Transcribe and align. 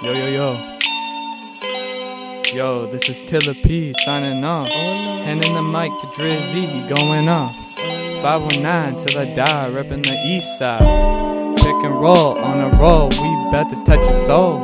Yo, 0.00 0.12
yo, 0.12 0.28
yo. 0.28 0.78
Yo, 2.54 2.86
this 2.86 3.08
is 3.08 3.20
Tyler 3.22 3.52
P 3.52 3.92
signing 4.04 4.44
off. 4.44 4.68
Handing 4.68 5.54
the 5.54 5.60
mic 5.60 5.90
to 6.00 6.06
Drizzy, 6.06 6.86
going 6.88 7.28
off. 7.28 7.52
519 8.22 9.04
till 9.04 9.18
I 9.18 9.34
die, 9.34 9.68
repping 9.72 10.04
the 10.04 10.14
east 10.24 10.56
side. 10.56 10.82
Pick 11.56 11.74
and 11.82 12.00
roll 12.00 12.38
on 12.38 12.60
a 12.60 12.68
roll, 12.78 13.08
we 13.08 13.50
bout 13.50 13.68
to 13.70 13.84
touch 13.84 13.98
your 14.06 14.12
soul. 14.24 14.60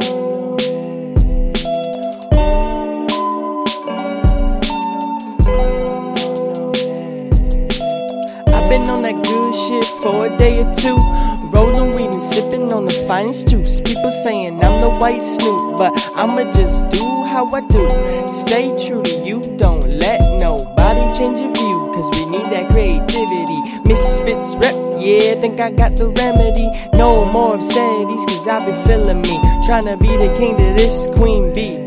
I've 8.55 8.69
been 8.69 8.89
on 8.89 9.03
that 9.03 9.21
good 9.25 9.53
shit 9.53 9.85
for 10.01 10.27
a 10.27 10.37
day 10.39 10.63
or 10.63 10.75
two. 10.77 11.34
Rolling 11.53 11.93
weed 11.97 12.13
and 12.13 12.23
sipping 12.23 12.73
on 12.73 12.85
the 12.85 13.05
finest 13.09 13.49
juice. 13.49 13.81
People 13.81 14.11
saying 14.11 14.63
I'm 14.65 14.81
the 14.81 14.91
white 14.91 15.23
Snoop, 15.23 15.79
but 15.79 15.93
I'ma 16.17 16.51
just 16.53 16.89
do 16.91 17.05
how 17.25 17.47
I 17.53 17.61
do. 17.61 17.89
Stay 18.29 18.71
true 18.87 19.03
to 19.03 19.15
you, 19.27 19.41
don't 19.57 19.85
let 19.99 20.21
nobody 20.41 21.05
change 21.17 21.41
your 21.41 21.53
view. 21.53 21.93
Cause 21.95 22.11
we 22.17 22.27
need 22.27 22.49
that 22.53 22.71
creativity. 22.71 23.59
Misfits 23.89 24.57
rep, 24.57 24.75
yeah, 24.99 25.35
think 25.41 25.61
I 25.61 25.71
got 25.71 25.97
the 25.97 26.09
remedy. 26.09 26.71
No 26.97 27.25
more 27.25 27.55
obscenities, 27.55 28.25
cause 28.27 28.49
I 28.49 28.65
be 28.65 28.73
feeling 28.87 29.21
me. 29.23 29.41
Trying 29.67 29.85
to 29.85 29.97
be 29.97 30.17
the 30.17 30.35
king 30.39 30.57
to 30.57 30.73
this 30.77 31.09
queen 31.17 31.53
bee. 31.53 31.79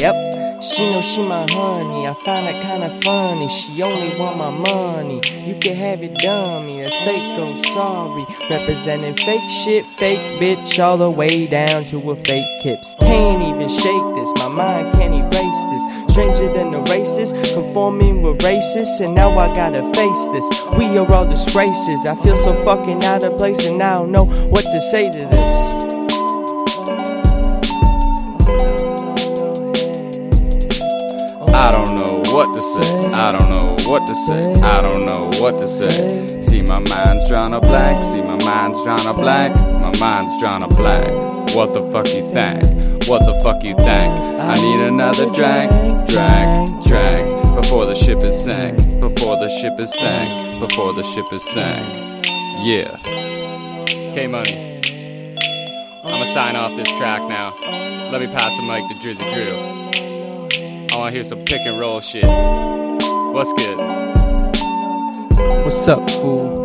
Yep. 0.00 0.45
She 0.66 0.90
know 0.90 1.00
she 1.00 1.22
my 1.22 1.46
honey, 1.48 2.08
I 2.08 2.14
find 2.24 2.48
it 2.48 2.60
kinda 2.60 2.90
funny. 2.96 3.46
She 3.46 3.80
only 3.82 4.18
want 4.18 4.36
my 4.36 4.50
money. 4.50 5.20
You 5.46 5.54
can 5.60 5.76
have 5.76 6.02
it, 6.02 6.14
dummy. 6.18 6.80
That's 6.80 6.96
fake, 6.96 7.22
oh 7.38 7.56
sorry. 7.72 8.26
Representing 8.50 9.14
fake 9.14 9.48
shit, 9.48 9.86
fake 9.86 10.40
bitch, 10.40 10.82
all 10.82 10.98
the 10.98 11.08
way 11.08 11.46
down 11.46 11.84
to 11.86 12.10
a 12.10 12.16
fake 12.16 12.62
hips. 12.62 12.96
Can't 12.98 13.42
even 13.42 13.68
shake 13.68 14.06
this, 14.16 14.32
my 14.38 14.48
mind 14.48 14.92
can't 14.94 15.14
erase 15.14 15.62
this. 15.70 16.12
Stranger 16.12 16.52
than 16.52 16.72
the 16.72 16.80
races, 16.90 17.32
conforming 17.54 18.22
with 18.22 18.38
racists, 18.38 19.00
and 19.00 19.14
now 19.14 19.38
I 19.38 19.54
gotta 19.54 19.82
face 19.94 20.28
this. 20.32 20.48
We 20.76 20.86
are 20.98 21.12
all 21.12 21.26
disgraces. 21.26 22.06
I 22.06 22.16
feel 22.16 22.36
so 22.36 22.52
fucking 22.64 23.04
out 23.04 23.22
of 23.22 23.38
place, 23.38 23.64
and 23.66 23.80
I 23.80 23.94
don't 23.94 24.10
know 24.10 24.24
what 24.24 24.64
to 24.64 24.80
say 24.80 25.10
to 25.10 25.26
this. 25.26 25.85
I 31.56 31.72
don't 31.72 31.94
know 31.94 32.22
what 32.34 32.54
to 32.54 32.60
say. 32.60 33.12
I 33.12 33.32
don't 33.32 33.48
know 33.48 33.76
what 33.90 34.06
to 34.06 34.14
say. 34.14 34.52
I 34.60 34.82
don't 34.82 35.06
know 35.06 35.30
what 35.40 35.58
to 35.58 35.66
say. 35.66 36.42
See 36.42 36.62
my 36.62 36.78
mind's 36.90 37.26
drawn 37.30 37.54
a 37.54 37.60
blank. 37.60 38.04
See 38.04 38.20
my 38.20 38.36
mind's 38.44 38.84
drawn 38.84 39.06
a 39.06 39.14
blank. 39.14 39.56
My 39.56 39.90
mind's 39.98 40.38
drawn 40.38 40.62
a 40.62 40.68
blank. 40.68 41.54
What 41.56 41.72
the 41.72 41.80
fuck 41.90 42.08
you 42.08 42.30
think? 42.30 42.62
What 43.08 43.24
the 43.24 43.40
fuck 43.42 43.64
you 43.64 43.74
think? 43.74 43.88
I 43.88 44.54
need 44.60 44.86
another 44.86 45.32
drink, 45.32 45.70
drink, 46.06 46.84
drink. 46.84 47.56
Before 47.56 47.86
the 47.86 47.94
ship 47.94 48.18
is 48.18 48.44
sank. 48.44 48.76
Before 49.00 49.36
the 49.36 49.48
ship 49.48 49.80
is 49.80 49.94
sank. 49.98 50.60
Before 50.60 50.92
the 50.92 51.04
ship 51.04 51.32
is 51.32 51.42
sank. 51.42 52.26
Yeah. 52.66 52.98
K 54.12 54.26
Money. 54.26 54.82
I'ma 56.04 56.24
sign 56.24 56.54
off 56.54 56.76
this 56.76 56.90
track 56.98 57.22
now. 57.30 57.54
Let 58.12 58.20
me 58.20 58.26
pass 58.26 58.54
the 58.58 58.62
mic 58.62 58.86
to 58.88 58.94
Drizzy 58.96 59.24
Drew. 59.32 60.05
Oh, 60.96 61.00
I 61.00 61.02
wanna 61.02 61.12
hear 61.12 61.24
some 61.24 61.44
pick 61.44 61.60
and 61.66 61.78
roll 61.78 62.00
shit. 62.00 62.24
What's 62.24 63.52
good? 63.52 63.76
What's 65.62 65.86
up, 65.88 66.08
fool? 66.08 66.64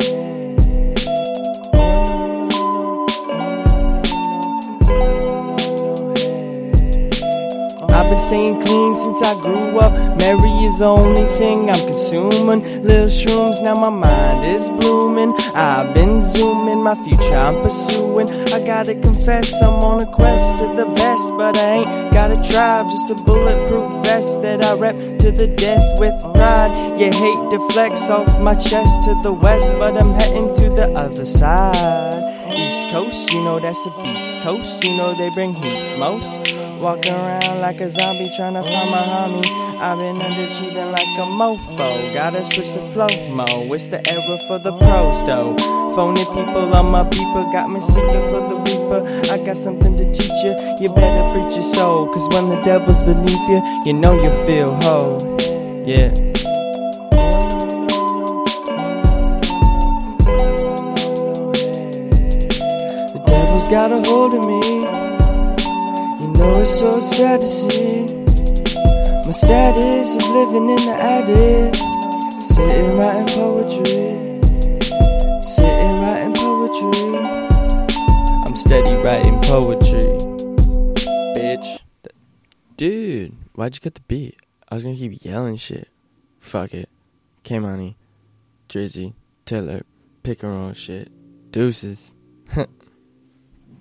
Been 8.12 8.20
staying 8.20 8.62
clean 8.62 8.98
since 8.98 9.22
I 9.22 9.40
grew 9.40 9.80
up. 9.80 9.94
Mary 10.18 10.52
is 10.68 10.80
the 10.80 10.86
only 10.86 11.26
thing 11.40 11.70
I'm 11.70 11.80
consuming. 11.80 12.62
Little 12.84 13.08
shrooms, 13.08 13.64
now 13.64 13.76
my 13.76 13.90
mind 13.90 14.44
is 14.46 14.68
blooming. 14.68 15.34
I've 15.56 15.96
been 15.96 16.20
zooming, 16.20 16.84
my 16.84 16.96
future 17.06 17.38
I'm 17.38 17.64
pursuing. 17.64 18.30
I 18.52 18.64
gotta 18.66 18.96
confess, 18.96 19.64
I'm 19.64 19.82
on 19.82 20.02
a 20.02 20.06
quest 20.06 20.58
to 20.58 20.66
the 20.76 20.92
best, 20.94 21.32
but 21.38 21.58
I 21.58 21.84
ain't 21.84 22.14
got 22.14 22.32
a 22.32 22.40
tribe, 22.52 22.86
just 22.90 23.12
a 23.12 23.24
bulletproof 23.24 24.04
vest 24.04 24.42
that 24.42 24.62
I 24.62 24.74
rep 24.76 24.96
to 25.20 25.32
the 25.32 25.48
death 25.48 25.98
with 25.98 26.20
pride. 26.36 27.00
You 27.00 27.12
hate 27.12 27.50
deflects 27.50 28.10
off 28.10 28.28
my 28.42 28.56
chest 28.56 29.04
to 29.04 29.16
the 29.24 29.32
west, 29.32 29.72
but 29.80 29.96
I'm 29.96 30.12
heading 30.20 30.54
to 30.56 30.70
the 30.70 30.92
other 30.98 31.26
side. 31.26 32.41
East 32.54 32.88
Coast, 32.90 33.32
you 33.32 33.44
know 33.44 33.60
that's 33.60 33.86
a 33.86 33.92
beast 34.02 34.38
coast. 34.40 34.84
You 34.84 34.96
know 34.96 35.14
they 35.14 35.30
bring 35.30 35.54
heat 35.54 35.98
most. 35.98 36.54
Walking 36.80 37.14
around 37.14 37.62
like 37.62 37.80
a 37.80 37.90
zombie 37.90 38.30
trying 38.36 38.56
to 38.56 38.64
find 38.64 38.90
my 38.90 39.02
homie. 39.02 39.46
I've 39.80 39.98
been 39.98 40.18
underachieving 40.18 40.92
like 40.92 41.08
a 41.18 41.26
mofo. 41.26 42.14
Gotta 42.14 42.44
switch 42.44 42.74
the 42.74 42.82
flow 42.82 43.08
mo. 43.30 43.46
It's 43.74 43.88
the 43.88 44.00
era 44.10 44.40
for 44.48 44.60
the 44.60 44.76
pros 44.78 45.24
though. 45.24 45.56
Phony 45.96 46.26
people 46.26 46.74
on 46.74 46.88
my 46.88 47.04
people 47.10 47.52
got 47.52 47.70
me 47.70 47.82
seeking 47.82 48.26
for 48.30 48.42
the 48.50 48.56
reaper. 48.66 49.32
I 49.32 49.44
got 49.46 49.58
something 49.58 49.98
to 49.98 50.06
teach 50.12 50.32
you. 50.44 50.54
You 50.80 50.94
better 50.94 51.24
preach 51.34 51.56
your 51.56 51.64
soul. 51.64 52.08
Cause 52.12 52.28
when 52.34 52.50
the 52.50 52.62
devil's 52.64 53.04
beneath 53.04 53.50
you, 53.50 53.62
you 53.86 53.94
know 53.94 54.22
you 54.22 54.32
feel 54.46 54.74
whole. 54.82 55.20
Yeah. 55.86 56.14
Got 63.72 63.90
a 63.90 64.02
hold 64.10 64.34
of 64.34 64.46
me. 64.46 64.60
You 66.20 66.28
know 66.34 66.60
it's 66.60 66.78
so 66.78 67.00
sad 67.00 67.40
to 67.40 67.48
see 67.48 68.04
my 69.24 69.32
status 69.32 70.18
of 70.18 70.30
living 70.32 70.70
in 70.70 70.76
the 70.76 70.94
attic, 71.00 71.74
sitting 72.42 72.98
writing 72.98 73.28
poetry, 73.28 74.42
sitting 75.42 76.02
writing 76.02 76.34
poetry. 76.34 77.16
I'm 78.46 78.58
steady 78.58 78.94
writing 79.02 79.40
poetry, 79.40 80.18
bitch. 81.40 81.80
Dude, 82.76 83.38
why'd 83.56 83.76
you 83.76 83.80
get 83.80 83.96
the 83.96 84.02
beat? 84.02 84.36
I 84.68 84.76
was 84.76 84.84
gonna 84.84 84.98
keep 84.98 85.24
yelling 85.24 85.56
shit. 85.56 85.88
Fuck 86.40 86.74
it. 86.74 86.90
K 87.44 87.58
Money, 87.60 87.96
Drizzy, 88.68 89.14
Taylor, 89.46 89.84
pick 90.24 90.42
shit. 90.74 91.10
Deuces. 91.52 92.16